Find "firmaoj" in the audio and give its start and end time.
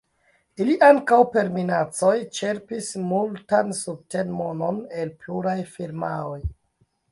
5.79-6.43